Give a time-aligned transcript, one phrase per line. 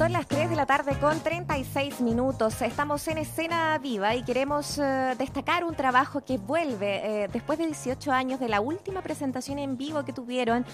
[0.00, 2.62] Son las 3 de la tarde con 36 minutos.
[2.62, 7.66] Estamos en escena viva y queremos eh, destacar un trabajo que vuelve eh, después de
[7.66, 10.64] 18 años de la última presentación en vivo que tuvieron,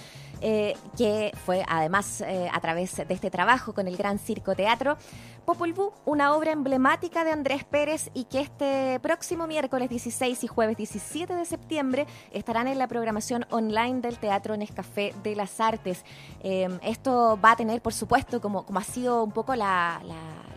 [0.41, 4.97] eh, que fue además a través de este trabajo con el Gran Circo Teatro.
[5.45, 10.47] Popol Vuh, una obra emblemática de Andrés Pérez y que este próximo miércoles 16 y
[10.49, 16.05] jueves 17 de septiembre estarán en la programación online del Teatro Nescafé de las Artes.
[16.43, 20.01] esto va a tener, por supuesto, como, como ha sido un poco la,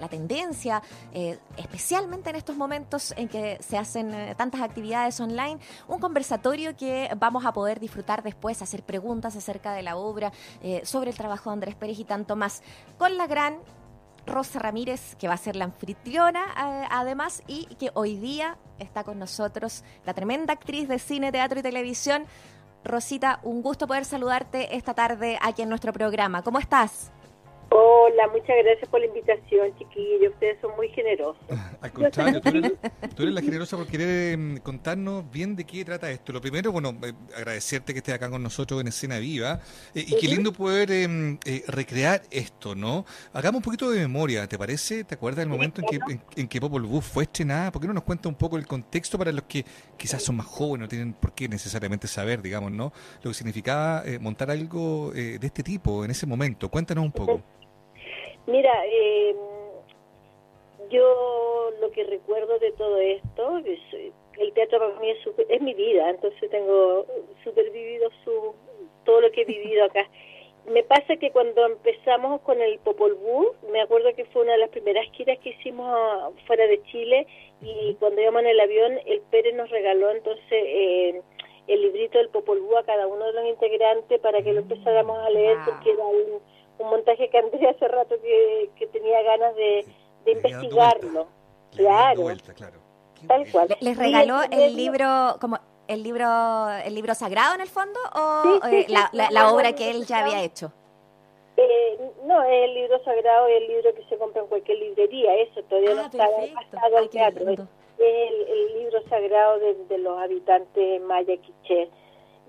[0.09, 0.81] tendencia,
[1.13, 6.75] eh, especialmente en estos momentos en que se hacen eh, tantas actividades online, un conversatorio
[6.75, 10.31] que vamos a poder disfrutar después, hacer preguntas acerca de la obra,
[10.63, 12.63] eh, sobre el trabajo de Andrés Pérez y tanto más,
[12.97, 13.59] con la gran
[14.25, 16.41] Rosa Ramírez, que va a ser la anfitriona
[16.91, 21.63] además y que hoy día está con nosotros, la tremenda actriz de cine, teatro y
[21.63, 22.25] televisión.
[22.83, 26.43] Rosita, un gusto poder saludarte esta tarde aquí en nuestro programa.
[26.43, 27.11] ¿Cómo estás?
[28.19, 30.33] Hola, muchas gracias por la invitación, chiquillos.
[30.33, 31.41] Ustedes son muy generosos.
[31.81, 32.41] Al contrario,
[33.15, 36.33] tú eres, la generosa por querer em, contarnos bien de qué trata esto.
[36.33, 39.61] Lo primero, bueno, eh, agradecerte que estés acá con nosotros en Escena Viva.
[39.95, 43.05] Eh, y qué lindo poder em, eh, recrear esto, ¿no?
[43.31, 45.05] Hagamos un poquito de memoria, ¿te parece?
[45.05, 47.71] ¿Te acuerdas del momento en que, en, que Popol Vuh fue estrenada?
[47.71, 49.63] ¿Por qué no nos cuenta un poco el contexto para los que
[49.95, 52.91] quizás son más jóvenes, no tienen por qué necesariamente saber, digamos, ¿no?
[53.23, 56.67] Lo que significaba montar algo de este tipo en ese momento.
[56.67, 57.41] Cuéntanos un poco.
[58.47, 59.35] Mira, eh,
[60.89, 63.79] yo lo que recuerdo de todo esto, es,
[64.37, 65.09] el teatro para mí
[65.49, 67.05] es, mi vida, entonces tengo
[67.43, 68.55] supervivido su,
[69.03, 70.07] todo lo que he vivido acá.
[70.65, 74.59] Me pasa que cuando empezamos con el Popol Vuh, me acuerdo que fue una de
[74.59, 77.25] las primeras giras que hicimos fuera de Chile
[77.61, 81.21] y cuando íbamos en el avión, el Pérez nos regaló entonces eh,
[81.65, 85.17] el librito del Popol Vuh a cada uno de los integrantes para que lo empezáramos
[85.17, 86.39] a leer porque era un
[86.79, 89.85] un montaje que Andrea hace rato que, tenía ganas de,
[90.25, 91.27] investigarlo.
[91.75, 92.27] Claro.
[93.27, 93.77] Tal cual.
[93.79, 98.85] ¿Les regaló el libro como el libro el libro sagrado en el fondo o eh,
[98.87, 100.71] la, obra que él ya había hecho?
[101.57, 105.61] Eh, no, el libro sagrado es el libro que se compra en cualquier librería, eso
[105.63, 106.27] todavía no ah, está
[106.71, 107.51] pasado al teatro.
[107.51, 107.59] Es
[107.99, 111.89] el, libro sagrado de, los habitantes maya quiché.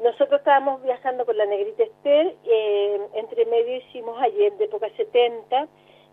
[0.03, 5.69] Nosotros estábamos viajando con la negrita Esther, eh, entre medio hicimos ayer de época 70,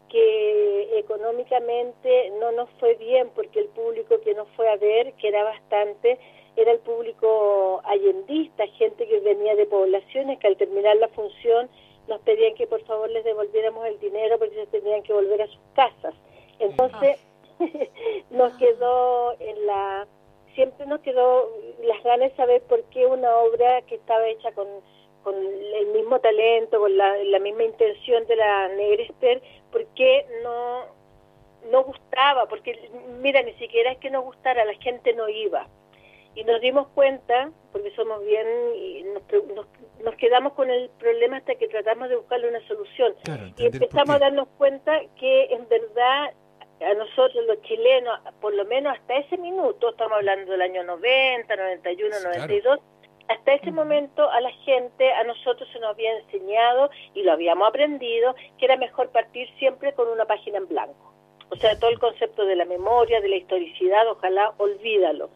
[0.10, 5.30] que económicamente no nos fue bien porque el público que nos fue a ver, que
[5.30, 6.20] era bastante,
[6.58, 11.70] era el público allendista, gente que venía de poblaciones que al terminar la función
[12.10, 15.48] nos pedían que por favor les devolviéramos el dinero porque se tenían que volver a
[15.48, 16.14] sus casas.
[16.60, 17.20] Entonces
[18.32, 20.08] nos quedó en la
[20.56, 21.52] siempre nos quedó
[21.84, 24.68] las ganas de saber por qué una obra que estaba hecha con,
[25.24, 30.86] con el mismo talento, con la, misma intención de la Negrester, por qué no,
[31.72, 32.90] no gustaba, porque
[33.20, 35.68] mira, ni siquiera es que no gustara, la gente no iba.
[36.34, 39.24] Y nos dimos cuenta, porque somos bien, y nos,
[40.04, 43.16] nos, quedamos con el problema hasta que tratamos de buscarle una solución.
[43.58, 46.34] y empezamos a darnos cuenta que en verdad
[46.82, 51.56] a nosotros los chilenos, por lo menos hasta ese minuto, estamos hablando del año 90,
[51.56, 52.80] 91, 92,
[53.28, 57.68] hasta ese momento a la gente, a nosotros se nos había enseñado y lo habíamos
[57.68, 61.14] aprendido, que era mejor partir siempre con una página en blanco.
[61.50, 65.30] O sea, todo el concepto de la memoria, de la historicidad, ojalá olvídalo.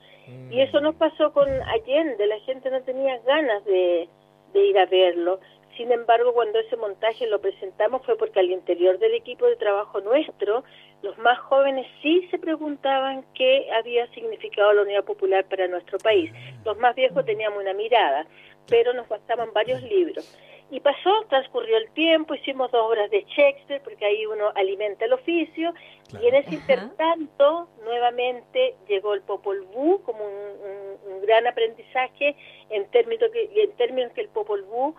[0.50, 4.08] Y eso nos pasó con Allende, la gente no tenía ganas de,
[4.54, 5.40] de ir a verlo.
[5.78, 10.02] Sin embargo, cuando ese montaje lo presentamos fue porque al interior del equipo de trabajo
[10.02, 10.64] nuestro
[11.02, 16.32] los más jóvenes sí se preguntaban qué había significado la unidad popular para nuestro país.
[16.64, 18.28] Los más viejos teníamos una mirada,
[18.68, 20.38] pero nos bastaban varios libros.
[20.70, 25.14] Y pasó, transcurrió el tiempo, hicimos dos obras de Shakespeare, porque ahí uno alimenta el
[25.14, 25.74] oficio,
[26.22, 32.36] y en ese intertanto, nuevamente llegó el Popol Vuh como un, gran aprendizaje
[32.70, 34.96] en términos, que, en términos que el Popol Vuh,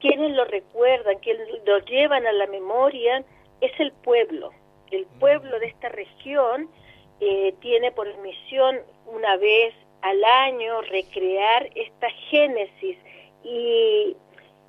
[0.00, 3.24] quienes lo recuerdan, quienes lo llevan a la memoria,
[3.60, 4.50] es el pueblo.
[4.90, 6.70] El pueblo de esta región
[7.20, 12.96] eh, tiene por misión una vez al año recrear esta génesis.
[13.44, 14.16] Y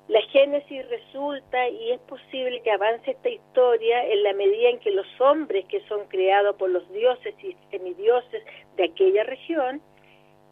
[0.08, 4.90] la génesis resulta y es posible que avance esta historia en la medida en que
[4.90, 8.42] los hombres que son creados por los dioses y semidioses
[8.76, 9.80] de aquella región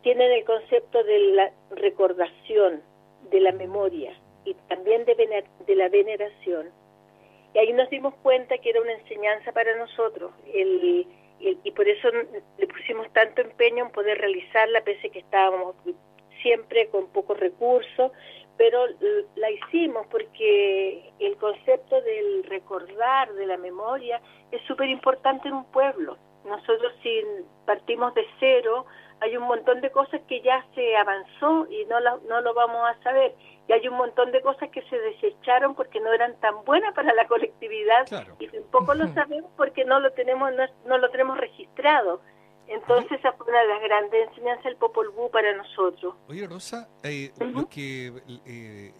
[0.02, 2.82] tienen el concepto de la recordación,
[3.30, 4.14] de la memoria
[4.50, 6.70] y también de, de la veneración.
[7.54, 11.06] Y ahí nos dimos cuenta que era una enseñanza para nosotros el,
[11.40, 12.08] y por eso
[12.58, 15.76] le pusimos tanto empeño en poder realizarla, pese que estábamos
[16.42, 18.12] siempre con pocos recursos,
[18.56, 18.86] pero
[19.36, 25.64] la hicimos porque el concepto del recordar, de la memoria, es súper importante en un
[25.66, 26.16] pueblo.
[26.44, 27.22] Nosotros si
[27.66, 28.86] partimos de cero,
[29.20, 32.88] hay un montón de cosas que ya se avanzó y no lo, no lo vamos
[32.88, 33.34] a saber.
[33.68, 37.12] Y hay un montón de cosas que se desecharon porque no eran tan buenas para
[37.14, 38.06] la colectividad
[38.38, 40.50] y tampoco lo sabemos porque no lo tenemos
[40.86, 42.20] no, lo tenemos registrado.
[42.66, 46.14] Entonces esa fue una de las grandes enseñanzas del Popol Vuh para nosotros.
[46.28, 48.12] Oye Rosa, eh, los que
[48.46, 48.92] eh,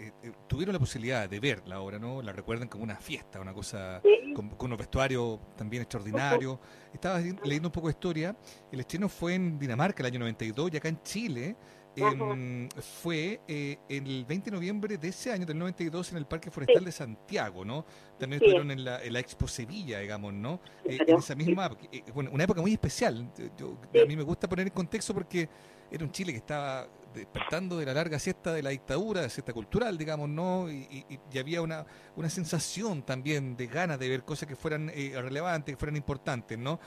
[0.00, 2.22] eh, tuvieron la posibilidad de ver la obra, ¿no?
[2.22, 4.00] La recuerdan como una fiesta, una cosa
[4.34, 6.58] con, unos vestuarios también extraordinarios.
[6.92, 8.36] Estaba leyendo un poco de historia.
[8.72, 11.56] El estreno fue en Dinamarca el año 92 y acá en Chile
[11.96, 12.68] eh,
[13.02, 16.84] fue eh, el 20 de noviembre de ese año, del 92, en el Parque Forestal
[16.84, 17.84] de Santiago, ¿no?
[18.18, 20.60] También estuvieron en la, en la, Expo Sevilla, digamos, ¿no?
[20.84, 23.30] Eh, en esa misma, eh, bueno, una época muy especial.
[23.38, 25.48] A mí me gusta poner en contexto porque
[25.90, 29.52] era un Chile que estaba despertando de la larga siesta de la dictadura, de siesta
[29.52, 30.70] cultural, digamos, ¿no?
[30.70, 31.86] Y, y, había una,
[32.16, 36.80] una sensación también de ganas de ver cosas que fueran relevantes, que fueran importantes, ¿no?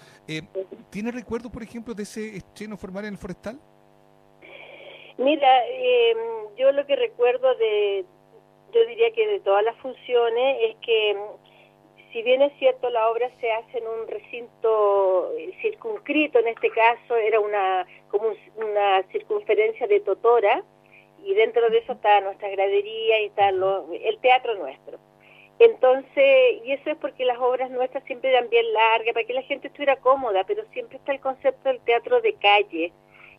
[0.89, 3.59] ¿Tiene recuerdo, por ejemplo, de ese estreno formal en el Forestal?
[5.17, 6.15] Mira, eh,
[6.57, 8.05] yo lo que recuerdo de,
[8.73, 11.15] yo diría que de todas las funciones es que
[12.13, 16.69] si bien es cierto la obra se hace en un recinto eh, circunscrito, en este
[16.69, 20.63] caso era una como una circunferencia de Totora
[21.23, 24.99] y dentro de eso está nuestra gradería y está el teatro nuestro.
[25.59, 29.43] Entonces, y eso es porque las obras nuestras siempre eran bien largas, para que la
[29.43, 32.91] gente estuviera cómoda, pero siempre está el concepto del teatro de calle,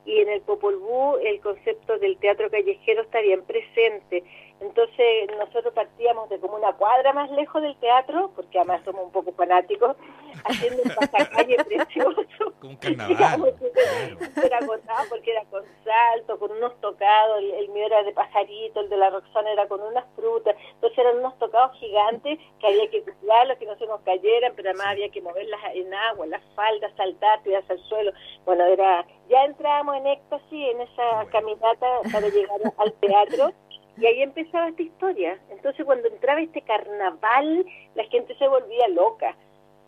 [0.04, 4.24] y en el Popol Vuh el concepto del teatro callejero bien presente.
[4.60, 9.12] Entonces nosotros partíamos de como una cuadra más lejos del teatro, porque además somos un
[9.12, 9.96] poco fanáticos,
[10.44, 12.24] haciendo un pasacalle precioso.
[12.60, 13.54] Como un carnaval.
[14.42, 18.88] Era agotado porque era con salto, con unos tocados, el, mío era de pajarito, el
[18.88, 23.02] de la Roxana era con unas frutas, entonces eran unos tocados gigantes que había que
[23.02, 26.92] cuidarlos, que no se nos cayeran, pero además había que moverlas en agua, las faldas,
[26.96, 28.12] saltar, tirarse al suelo.
[28.46, 33.52] Bueno, era ya entrábamos en éxtasis en esa caminata para llegar al teatro
[33.96, 35.38] y ahí empezaba esta historia.
[35.50, 39.36] Entonces cuando entraba este carnaval, la gente se volvía loca.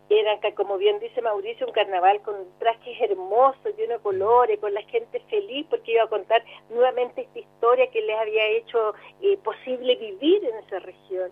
[0.09, 4.81] Era, como bien dice Mauricio, un carnaval con trajes hermosos, lleno de colores, con la
[4.83, 9.97] gente feliz porque iba a contar nuevamente esta historia que les había hecho eh, posible
[9.97, 11.29] vivir en esa región.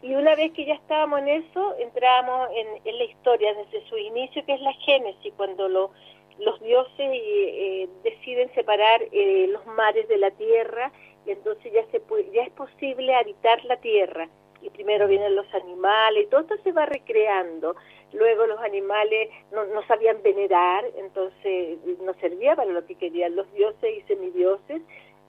[0.00, 3.96] Y una vez que ya estábamos en eso, entrábamos en, en la historia desde su
[3.96, 5.90] inicio, que es la génesis, cuando lo,
[6.38, 10.92] los dioses eh, deciden separar eh, los mares de la tierra
[11.26, 12.02] y entonces ya se
[12.32, 14.28] ya es posible habitar la tierra
[14.64, 17.76] y primero vienen los animales, todo esto se va recreando.
[18.12, 23.52] Luego los animales no, no sabían venerar, entonces no servía para lo que querían los
[23.52, 24.80] dioses y semidioses,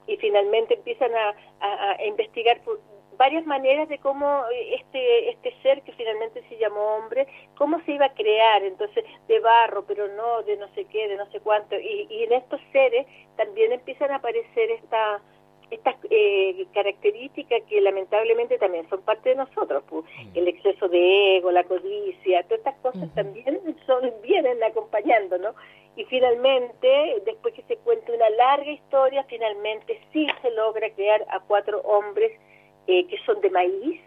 [0.06, 2.62] y finalmente empiezan a, a, a investigar
[3.16, 7.26] varias maneras de cómo eh, este este ser que finalmente se llamó hombre,
[7.56, 11.16] cómo se iba a crear, entonces de barro, pero no de no sé qué, de
[11.16, 15.20] no sé cuánto, y, y en estos seres también empiezan a aparecer esta,
[15.70, 20.04] estas eh, características que lamentablemente también son parte de nosotros, pues,
[20.34, 25.54] el exceso de ego, la codicia, todas estas cosas también son vienen acompañando, ¿no?
[25.96, 31.40] Y finalmente, después que se cuenta una larga historia, finalmente sí se logra crear a
[31.40, 32.32] cuatro hombres
[32.86, 34.00] eh, que son de maíz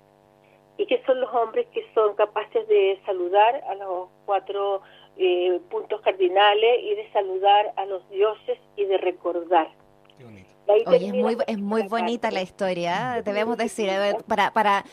[0.77, 4.81] y que son los hombres que son capaces de saludar a los cuatro
[5.17, 9.69] eh, puntos cardinales y de saludar a los dioses y de recordar.
[10.85, 13.89] Oye, es muy, es muy bonita la historia, debemos decir.
[13.89, 14.85] Eh, para, para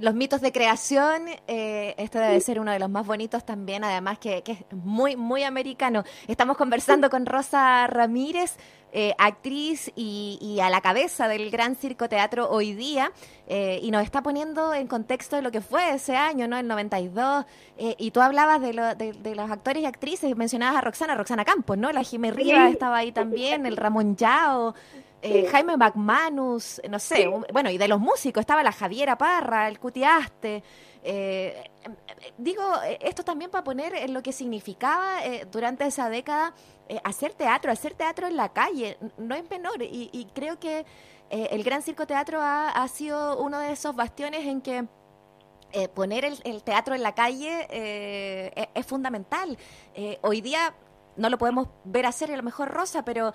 [0.00, 4.18] los mitos de creación, eh, este debe ser uno de los más bonitos también, además
[4.18, 6.04] que, que es muy, muy americano.
[6.26, 8.56] Estamos conversando con Rosa Ramírez,
[8.94, 13.10] eh, actriz y, a la cabeza del Gran Circo Teatro hoy día,
[13.46, 16.58] eh, y nos está poniendo en contexto de lo que fue ese año, ¿no?
[16.58, 17.46] El 92,
[17.78, 21.78] eh, y tú hablabas de, de, los actores y actrices, mencionabas a Roxana, Roxana Campos,
[21.78, 21.90] ¿no?
[21.90, 24.74] La Jimé Rivas estaba ahí también, el Ramón Yao.
[25.22, 30.62] Jaime McManus, no sé, bueno, y de los músicos estaba la Javiera Parra, el Cutiaste.
[32.38, 32.62] digo,
[33.00, 35.18] esto también para poner en lo que significaba
[35.50, 36.54] durante esa década
[36.92, 39.80] eh, hacer teatro, hacer teatro en la calle, no es menor.
[39.80, 40.84] Y, creo que
[41.30, 44.84] eh, el Gran Circo Teatro ha, sido uno de esos bastiones en que
[45.72, 47.66] eh, poner el, teatro en la calle
[48.54, 49.56] es, es, fundamental.
[50.20, 50.74] hoy día
[51.16, 53.32] no lo podemos ver hacer a lo mejor Rosa, pero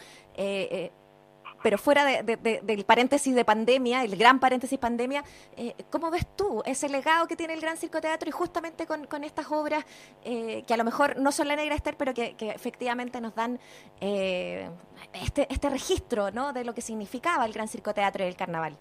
[1.68, 5.22] pero fuera del paréntesis de pandemia, el gran paréntesis pandemia,
[5.58, 9.26] eh, ¿cómo ves tú ese legado que tiene el Gran Circo Teatro y justamente con,
[9.26, 9.86] estas obras
[10.24, 13.60] eh, que a lo mejor no son la Negra Esther, pero que, efectivamente nos dan
[14.00, 14.70] eh,
[15.22, 16.54] este, este registro ¿no?
[16.54, 18.78] de lo que significaba el Gran Circo Teatro y el carnaval?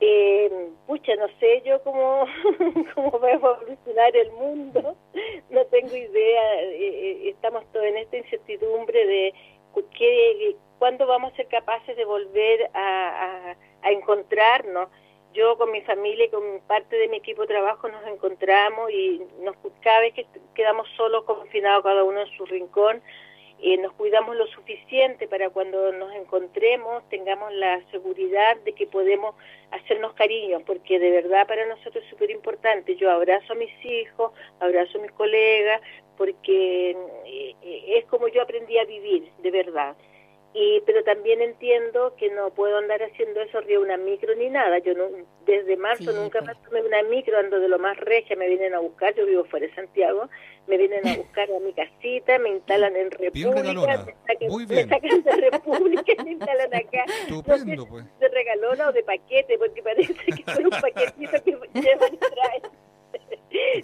[0.00, 2.24] Eh, pucha, no sé yo cómo,
[2.94, 4.96] cómo va a evolucionar el mundo,
[5.50, 6.60] no tengo idea,
[7.24, 9.34] estamos todos en esta incertidumbre de
[9.96, 14.88] qué, cuándo vamos a ser capaces de volver a, encontrarnos.
[15.34, 19.20] Yo con mi familia y con parte de mi equipo de trabajo nos encontramos y
[19.40, 23.02] nos, cada vez que quedamos solos, confinados cada uno en su rincón,
[23.60, 29.34] eh, nos cuidamos lo suficiente para cuando nos encontremos tengamos la seguridad de que podemos
[29.70, 32.96] hacernos cariño, porque de verdad para nosotros es súper importante.
[32.96, 35.80] Yo abrazo a mis hijos, abrazo a mis colegas,
[36.16, 39.30] porque eh, eh, es como yo aprendí a vivir,
[39.62, 39.96] verdad
[40.56, 44.78] y pero también entiendo que no puedo andar haciendo eso arriba una micro ni nada
[44.78, 45.08] yo no,
[45.44, 46.54] desde marzo nunca pues.
[46.54, 49.44] más tomé una micro ando de lo más regia me vienen a buscar yo vivo
[49.46, 50.28] fuera de Santiago
[50.68, 54.88] me vienen a buscar a mi casita me instalan en República me sacan, Muy bien.
[54.88, 58.18] me sacan de República y me instalan acá Estupendo, pues.
[58.20, 62.62] de regalona o de paquete porque parece que es un paquetito que llevan trae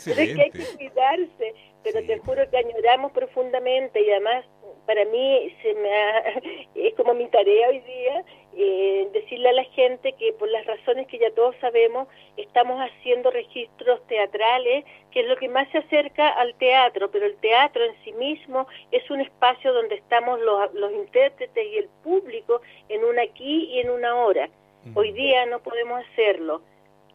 [0.05, 4.45] pero es que hay que cuidarse pero te juro que añoramos profundamente y además
[4.87, 8.25] para mí se me es como mi tarea hoy día
[8.57, 13.31] eh, decirle a la gente que por las razones que ya todos sabemos estamos haciendo
[13.31, 17.95] registros teatrales que es lo que más se acerca al teatro pero el teatro en
[18.05, 23.23] sí mismo es un espacio donde estamos los, los intérpretes y el público en una
[23.23, 24.49] aquí y en una hora.
[24.95, 26.63] Hoy día no podemos hacerlo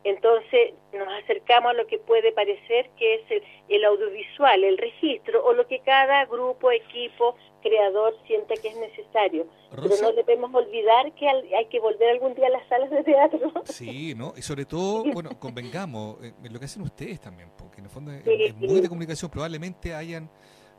[0.05, 5.53] entonces nos acercamos a lo que puede parecer que es el, audiovisual, el registro o
[5.53, 9.47] lo que cada grupo, equipo, creador sienta que es necesario.
[9.71, 13.51] Pero no debemos olvidar que hay que volver algún día a las salas de teatro.
[13.65, 14.33] Sí, ¿no?
[14.37, 18.11] Y sobre todo, bueno, convengamos, eh, lo que hacen ustedes también, porque en el fondo
[18.11, 20.29] es, muy de comunicación, probablemente hayan,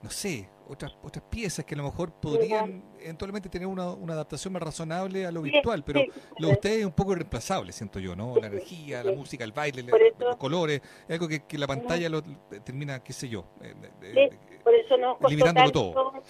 [0.06, 4.52] no sé, otras otras piezas que a lo mejor podrían eventualmente tener una, una, adaptación
[4.52, 6.00] más razonable a lo virtual, pero
[6.38, 8.36] lo de ustedes es un poco irreemplazable, siento yo, ¿no?
[8.36, 12.22] La energía, la música, el baile, los colores, es algo que, que la pantalla lo
[12.64, 14.30] termina, qué sé yo, eh,
[14.62, 16.22] por eso nos limitándolo todo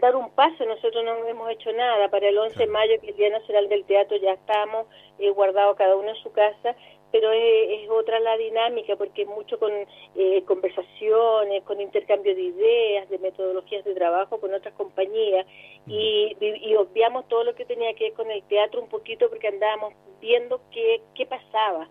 [0.00, 2.08] dar un paso, nosotros no hemos hecho nada.
[2.10, 4.86] Para el 11 de mayo, que es el Día Nacional del Teatro, ya estamos
[5.18, 6.76] eh, guardados cada uno en su casa,
[7.14, 9.70] pero es, otra la dinámica porque es mucho con
[10.16, 15.46] eh, conversaciones, con intercambio de ideas, de metodologías de trabajo con otras compañías
[15.86, 16.34] y,
[16.74, 20.60] obviamos todo lo que tenía que ver con el teatro un poquito porque andábamos viendo
[20.72, 21.88] qué, qué pasaba.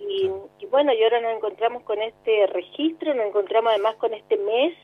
[0.00, 4.38] y, y, bueno, y ahora nos encontramos con este registro, nos encontramos además con este
[4.38, 4.76] mes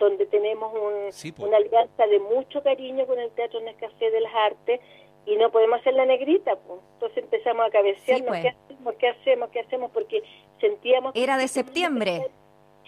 [0.00, 4.80] donde tenemos un, una alianza de mucho cariño con el Teatro Nescafé de las Artes
[5.26, 6.80] y no podemos hacer la negrita, pues.
[6.94, 8.42] Entonces empezamos a cabecearnos, pues.
[8.42, 8.94] ¿qué hacemos?
[8.98, 9.50] ¿Qué hacemos?
[9.50, 9.90] ¿Qué hacemos?
[9.92, 10.22] Porque
[10.60, 11.12] sentíamos...
[11.14, 12.30] Era de septiembre.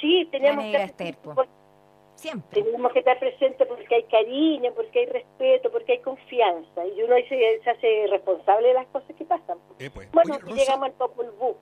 [0.01, 0.83] Sí, teníamos que...
[0.83, 1.15] Estar,
[2.17, 2.63] Siempre.
[2.63, 6.87] Teníamos que estar presentes porque hay cariño, porque hay respeto, porque hay confianza.
[6.87, 9.59] Y uno se, se hace responsable de las cosas que pasan.
[9.81, 10.11] Eh, pues.
[10.13, 11.57] Bueno, llegamos al Popol Vuh.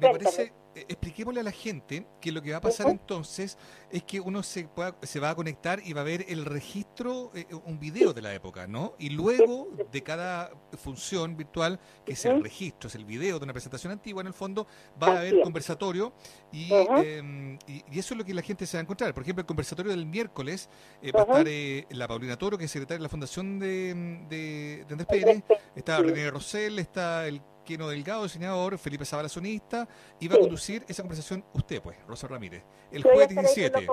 [0.00, 3.58] Me parece, expliquémosle a la gente que lo que va a pasar entonces
[3.90, 4.68] es que uno se,
[5.02, 8.34] se va a conectar y va a ver el registro, eh, un video de la
[8.34, 8.94] época, ¿no?
[8.98, 13.52] Y luego de cada función virtual, que es el registro, es el video de una
[13.52, 14.66] presentación antigua, en el fondo
[15.02, 16.12] va a haber conversatorio
[16.52, 19.12] em, y, y, eso es lo que la gente se va a encontrar.
[19.14, 20.68] Por ejemplo, el conversatorio del miércoles
[21.02, 21.46] eh, va a estar
[21.90, 25.42] la Paulina Toro, que es secretaria de la Fundación de, de, Andrés Pérez,
[25.76, 29.88] está René Rosell, está el Queno Delgado, diseñador, Felipe Zavala, sonista,
[30.20, 33.86] y va a conducir esa conversación usted, pues, Rosa Ramírez, el jueves 17.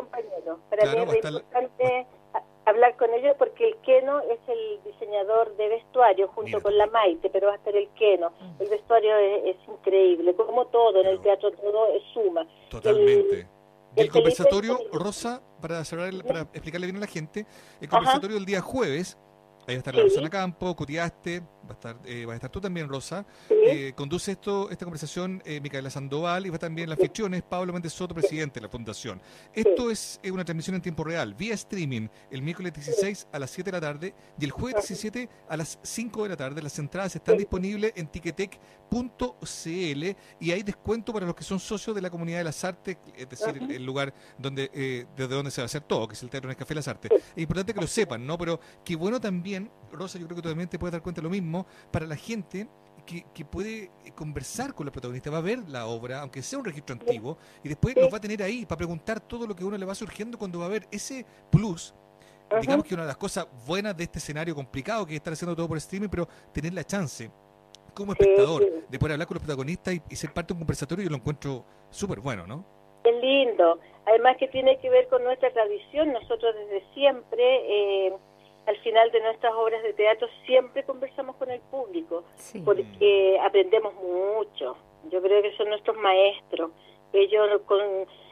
[0.70, 2.08] Para mí es importante
[2.66, 7.30] hablar con ellos porque el Keno es el diseñador de vestuario junto con la Maite,
[7.30, 8.30] pero va a estar el Keno.
[8.30, 8.62] Mm.
[8.62, 12.48] El vestuario es, increíble, como todo, en el teatro todo es suma.
[12.70, 13.48] Totalmente.
[13.96, 17.46] El, el, conversatorio, Rosa, para, cerrar, para explicarle bien a la gente,
[17.82, 19.18] el conversatorio del día jueves
[19.70, 22.60] Ahí va a estar la Rosana Campo, Cutiaste, va a estar, eh, a estar tú
[22.60, 23.24] también, Rosa.
[23.52, 27.94] Eh, conduce esto, esta conversación eh, Micaela Sandoval y va también la es Pablo Méndez
[27.94, 29.22] Soto, presidente de la Fundación.
[29.54, 33.70] Esto es una transmisión en tiempo real, vía streaming, el miércoles 16 a las 7
[33.70, 36.64] de la tarde y el jueves 17 a las 5 de la tarde.
[36.64, 38.58] Las entradas están disponibles en ticketek.cl
[40.40, 43.30] y hay descuento para los que son socios de la comunidad de las artes, es
[43.30, 46.56] decir, el, lugar donde desde donde se va a hacer todo, que es el Teatro
[46.58, 47.12] Café Las Artes.
[47.12, 48.36] Es importante que lo sepan, ¿no?
[48.36, 49.59] Pero qué bueno también
[49.92, 52.16] Rosa, yo creo que tú también te puedes dar cuenta de lo mismo, para la
[52.16, 52.68] gente
[53.06, 56.66] que, que, puede conversar con los protagonistas, va a ver la obra, aunque sea un
[56.66, 59.66] registro antiguo, y después lo va a tener ahí para preguntar todo lo que a
[59.66, 61.94] uno le va surgiendo cuando va a ver ese plus
[62.62, 65.56] digamos que una de las cosas buenas de este escenario complicado que es estar haciendo
[65.56, 67.30] todo por streaming, pero tener la chance
[67.94, 71.10] como espectador de poder hablar con los protagonistas y, ser parte de un conversatorio, yo
[71.10, 72.66] lo encuentro súper bueno, ¿no?
[73.04, 73.80] Es lindo.
[74.06, 76.14] Además que tiene que ver con nuestra tradición.
[76.14, 78.14] Nosotros desde siempre, eh,
[79.12, 82.24] de nuestras obras de teatro, siempre conversamos con el público,
[82.66, 84.78] porque aprendemos mucho.
[85.10, 86.72] Yo creo que son nuestros maestros.
[87.14, 87.80] Ellos con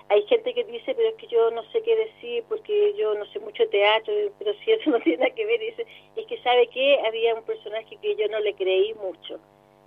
[0.09, 3.25] hay gente que dice, pero es que yo no sé qué decir porque yo no
[3.25, 6.67] sé mucho teatro, pero si eso no tiene nada que ver, dice, es que sabe
[6.67, 9.39] que había un personaje que yo no le creí mucho.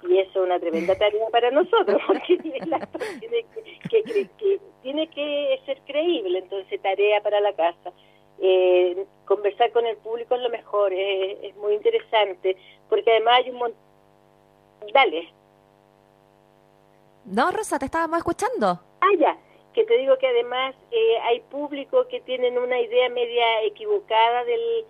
[0.08, 3.44] Y eso es una tremenda tarea para nosotros, porque el actor tiene
[3.90, 7.92] que, tiene que ser creíble, entonces tarea para la casa.
[8.42, 12.56] Eh, conversar con el público es lo mejor, es, muy interesante,
[12.88, 13.80] porque además hay un montón...
[14.92, 15.32] Dale.
[17.26, 18.80] No, Rosa, te estábamos escuchando.
[19.00, 19.38] Ah, ya
[19.72, 24.84] que te digo que además eh, hay público que tienen una idea media equivocada del,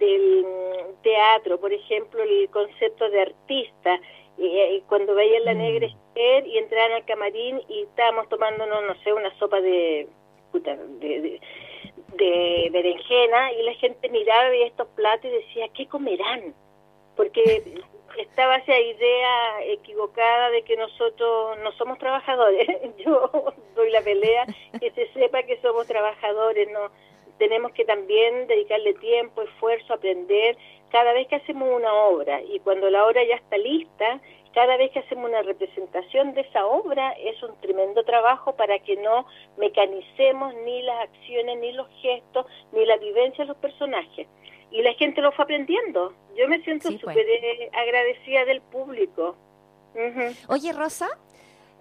[0.00, 4.00] del mm, teatro, por ejemplo, el concepto de artista.
[4.36, 5.58] Eh, cuando veían la mm.
[5.58, 5.86] negra
[6.16, 10.08] y entraban al camarín y estábamos tomándonos, no sé, una sopa de,
[10.52, 11.40] de, de,
[12.16, 16.54] berenjena y la gente miraba y estos platos y decía, ¿qué comerán?
[17.16, 17.62] Porque
[18.18, 22.66] estaba esa idea equivocada de que nosotros no somos trabajadores.
[23.04, 23.30] Yo
[23.74, 24.46] doy la pelea
[24.80, 26.90] que se sepa que somos trabajadores, no
[27.38, 30.56] tenemos que también dedicarle tiempo, esfuerzo, aprender
[30.90, 34.20] cada vez que hacemos una obra y cuando la obra ya está lista,
[34.54, 38.96] cada vez que hacemos una representación de esa obra es un tremendo trabajo para que
[38.96, 39.26] no
[39.58, 44.28] mecanicemos ni las acciones, ni los gestos, ni la vivencia de los personajes
[44.74, 46.12] y la gente lo fue aprendiendo.
[46.36, 47.00] Yo me siento pues.
[47.00, 49.36] súper eh, agradecida del público.
[50.48, 51.08] Oye, Rosa,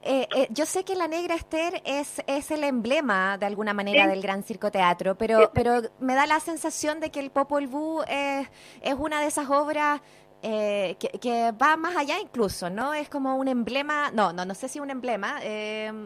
[0.04, 4.06] eh, eh, yo sé que la Negra Esther es, es el emblema de alguna manera
[4.06, 8.04] del Gran Circo Teatro, pero, pero me da la sensación de que el Popol Vuh
[8.08, 8.48] es,
[8.84, 10.02] es una de esas obras
[10.44, 12.94] que, que, va más allá incluso, ¿no?
[12.94, 15.40] Es como un emblema, no, no, no sé si un emblema,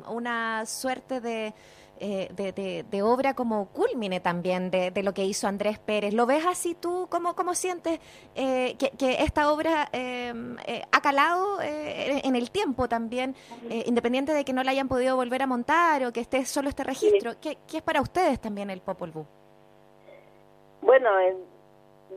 [0.07, 1.53] una suerte de
[1.99, 6.13] eh, de, de, obra como culmine también de, lo que hizo Andrés Pérez.
[6.13, 7.07] ¿Lo ves así tú?
[7.09, 7.99] ¿Cómo, cómo sientes
[8.35, 13.35] eh, que, esta obra em, eh, ha calado en el tiempo también,
[13.85, 16.83] independiente de que no la hayan podido volver a montar o que esté solo este
[16.83, 17.33] registro?
[17.41, 19.25] ¿Qué, ¿Qué, es para ustedes también el Popol Vuh?
[20.81, 21.09] Bueno,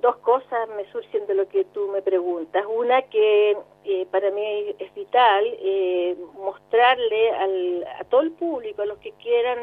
[0.01, 2.65] dos cosas me surgen de lo que tú me preguntas.
[2.69, 8.87] Una que eh, para mí es vital eh, mostrarle al, a todo el público, a
[8.87, 9.59] los que quieran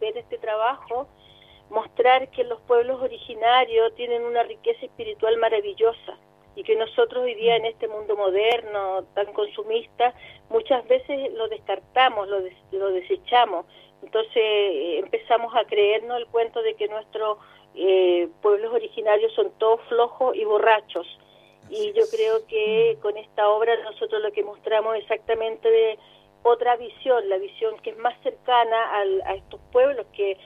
[0.00, 1.08] ver este trabajo,
[1.70, 6.18] mostrar que los pueblos originarios tienen una riqueza espiritual maravillosa
[6.56, 10.14] y que nosotros hoy día en este mundo moderno, tan consumista,
[10.50, 12.38] muchas veces lo descartamos, lo,
[12.72, 13.66] lo desechamos.
[14.02, 17.38] Entonces eh, empezamos a creernos el cuento de que nuestro
[17.74, 21.06] eh, pueblos originarios son todos flojos y borrachos.
[21.70, 25.98] Y yo creo que con esta obra nosotros lo que mostramos exactamente de
[26.42, 28.76] otra visión, la visión que es más cercana
[29.24, 30.36] a estos pueblos que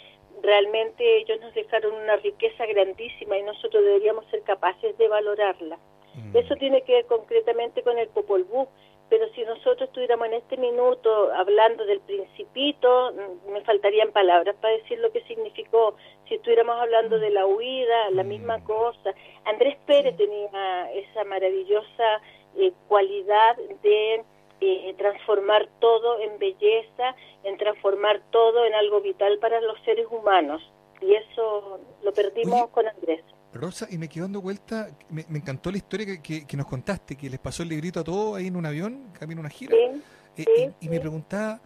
[0.43, 5.79] realmente ellos nos dejaron una riqueza grandísima y nosotros deberíamos ser capaces de valorarla.
[6.15, 6.37] Mm.
[6.37, 8.69] Eso tiene que ver concretamente con el Popol Vuh,
[9.09, 14.75] pero si nosotros estuviéramos en este minuto hablando del principito, mm, me faltarían palabras para
[14.75, 15.97] decir lo que significó.
[16.29, 18.65] Si estuviéramos hablando de la huida, la misma mm.
[18.65, 19.15] cosa.
[19.45, 22.21] Andrés Pérez tenía esa maravillosa
[22.57, 24.25] eh, cualidad de
[24.61, 30.63] eh, transformar todo en belleza, en transformar todo en algo vital para los seres humanos.
[31.01, 33.23] Y eso lo perdimos con Andrés.
[33.59, 37.29] Rosa, y me quedo dando vuelta, me, encantó la historia que, que, nos contaste, que
[37.29, 39.77] les pasó el librito a todos ahí en un avión, camino a una gira.
[40.37, 41.61] Eh, y, me preguntaba,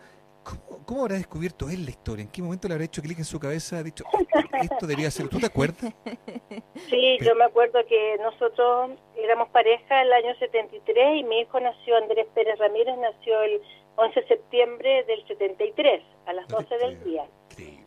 [0.86, 2.22] ¿cómo, habrá descubierto él la historia?
[2.22, 3.78] ¿En qué momento le habrá hecho clic en su cabeza?
[3.78, 4.04] Ha dicho,
[4.62, 5.28] esto debería ser.
[5.28, 5.92] ¿Tú te acuerdas?
[6.88, 11.96] Sí, yo me acuerdo que nosotros éramos pareja el año 73 y mi hijo nació,
[11.96, 13.62] Andrés Pérez Ramírez, nació el
[13.96, 17.24] 11 de septiembre del 73, a las 12 del día.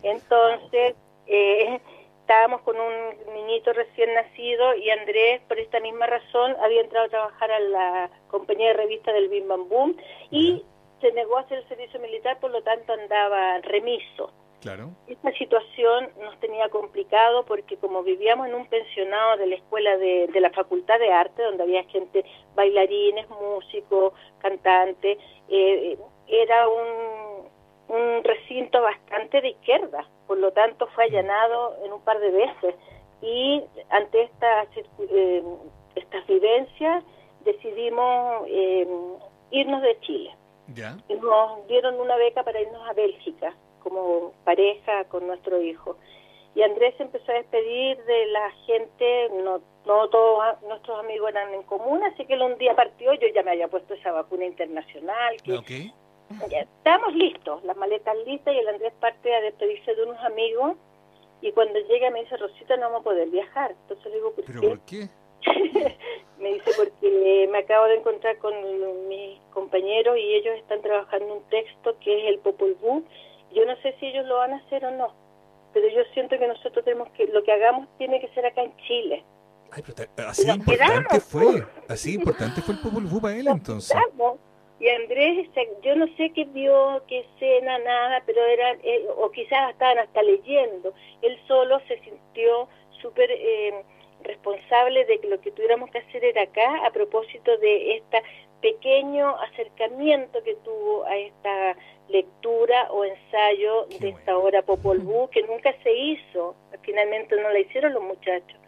[0.01, 0.95] Entonces,
[1.27, 1.79] eh,
[2.25, 7.09] estábamos con un niñito recién nacido y Andrés, por esta misma razón, había entrado a
[7.09, 9.95] trabajar a la compañía de revista del Bim Bam Boom
[10.31, 10.65] y
[11.01, 14.31] se negó a hacer el servicio militar, por lo tanto andaba remiso.
[14.59, 14.89] Claro.
[15.05, 20.25] Esta situación nos tenía complicado porque como vivíamos en un pensionado de la escuela de,
[20.33, 25.95] de la Facultad de Arte, donde había gente, bailarines, músicos, cantantes, eh,
[26.27, 27.24] era un,
[27.87, 32.75] un recinto bastante de izquierda, por lo tanto fue allanado en un par de veces
[33.21, 34.67] y ante estas
[35.09, 35.43] eh,
[35.95, 37.03] estas vivencias
[37.43, 38.87] decidimos eh,
[39.51, 40.35] irnos de Chile.
[41.07, 45.97] Y nos dieron una beca para irnos a Bélgica como pareja con nuestro hijo.
[46.55, 51.63] y Andrés empezó a despedir de la gente, no, no todos nuestros amigos eran en
[51.63, 55.35] común, así que él un día partió, yo ya me había puesto esa vacuna internacional.
[55.43, 55.91] Que,
[56.51, 60.77] estábamos listos, las maletas listas y el Andrés parte a despedirse de unos amigos
[61.41, 63.75] y cuando llega me dice, Rosita, no vamos a poder viajar.
[63.83, 64.67] Entonces le digo, ¿por ¿Pero qué?
[64.67, 65.09] por qué?
[66.39, 68.53] me dice, porque me acabo de encontrar con
[69.07, 73.03] mis compañeros y ellos están trabajando un texto que es el Popol Vuh.
[73.53, 75.13] Yo no sé si ellos lo van a hacer o no,
[75.73, 78.75] pero yo siento que nosotros tenemos que, lo que hagamos tiene que ser acá en
[78.77, 79.23] Chile.
[79.71, 79.83] Ay,
[80.15, 83.95] pero así importante fue, así importante fue el Popol Vuh para él entonces.
[84.79, 85.47] Y Andrés,
[85.83, 90.21] yo no sé qué vio, qué escena, nada, pero eran, eh, o quizás estaban hasta
[90.21, 90.93] leyendo.
[91.21, 92.67] Él solo se sintió
[93.01, 93.73] súper eh,
[94.23, 98.21] responsable de que lo que tuviéramos que hacer era acá, a propósito de este
[98.61, 101.77] pequeño acercamiento que tuvo a esta
[102.09, 107.59] lectura o ensayo de esta obra Popol Vuh, que nunca se hizo, finalmente no la
[107.59, 108.59] hicieron los muchachos.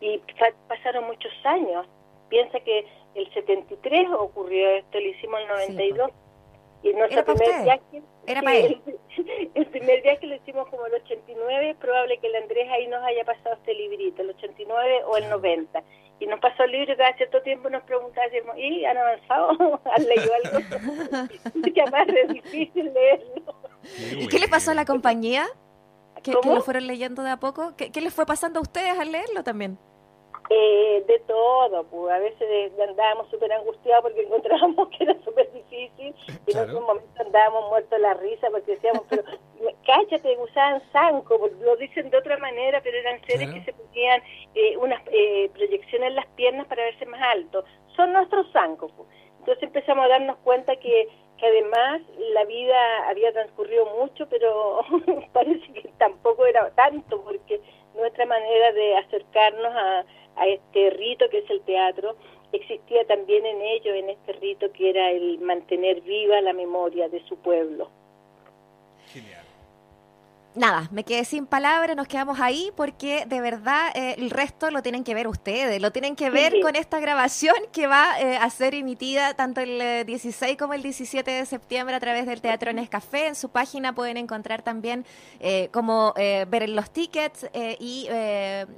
[0.00, 0.20] Y
[0.68, 1.86] pasaron muchos años.
[2.28, 2.84] Piensa que
[3.18, 6.10] el 73 ocurrió esto, lo hicimos el 92.
[6.82, 8.80] Y nuestro primer viaje, Era para él.
[9.54, 13.02] El, primer viaje lo hicimos como el 89, es probable que el Andrés ahí nos
[13.02, 15.82] haya pasado este librito, el 89 o el 90.
[16.20, 19.80] Y nos pasó el libro y cada cierto tiempo nos preguntábamos, ¿y han avanzado?
[19.96, 21.28] ¿Han leído algo?
[21.74, 23.54] que además es difícil leerlo.
[24.20, 25.46] ¿Y qué le pasó a la compañía?
[26.22, 27.74] ¿Que, que, lo fueron leyendo de a poco?
[27.76, 29.78] ¿Qué, ¿Qué les fue pasando a ustedes al leerlo también?
[30.50, 36.14] Eh, de todo, pues a veces andábamos súper angustiados porque encontrábamos que era súper difícil
[36.46, 39.24] y en algún momento andábamos muertos de la risa porque decíamos, pero
[39.84, 44.22] cállate, usaban zanco, lo dicen de otra manera, pero eran seres que se ponían
[44.54, 47.66] eh, unas eh, proyecciones en las piernas para verse más altos.
[47.94, 48.90] Son nuestros zancos.
[48.96, 49.08] Pues.
[49.40, 52.00] Entonces empezamos a darnos cuenta que, que además
[52.32, 54.80] la vida había transcurrido mucho, pero
[55.32, 57.60] parece que tampoco era tanto porque
[57.94, 60.04] nuestra manera de acercarnos a
[60.38, 62.16] a este rito que es el teatro,
[62.52, 67.22] existía también en ello, en este rito que era el mantener viva la memoria de
[67.26, 67.90] su pueblo.
[70.54, 74.82] Nada, me quedé sin palabras, nos quedamos ahí porque de verdad eh, el resto lo
[74.82, 78.48] tienen que ver ustedes, lo tienen que ver con esta grabación que va eh, a
[78.50, 82.72] ser emitida tanto el 16 eh, como el 17 de septiembre a través del Teatro
[82.72, 83.28] Nescafé.
[83.28, 85.04] En su página pueden encontrar también
[85.70, 87.46] cómo ver los tickets
[87.78, 88.08] y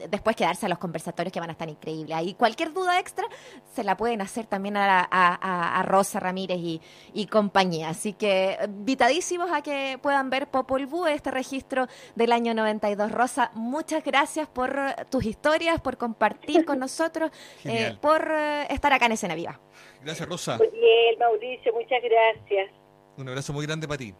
[0.08, 2.16] después quedarse a los conversatorios que van a estar increíbles.
[2.16, 3.26] Ahí cualquier duda extra
[3.74, 6.80] se la pueden hacer también a, Rosa Ramírez y,
[7.14, 7.88] y, compañía.
[7.88, 11.69] Así que invitadísimos a que puedan ver Popol Vuh, este registro
[12.14, 13.12] del año 92.
[13.12, 14.76] Rosa, muchas gracias por
[15.10, 17.30] tus historias, por compartir con nosotros,
[17.64, 19.60] eh, por eh, estar acá en Escena Viva.
[20.02, 20.58] Gracias, Rosa.
[20.58, 22.70] Muy bien, Mauricio, muchas gracias.
[23.16, 24.14] Un abrazo muy grande para ti.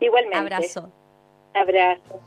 [0.00, 0.38] Igualmente.
[0.38, 0.92] Abrazo.
[1.54, 2.20] Abrazo.